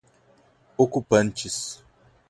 [0.77, 1.79] ocupantes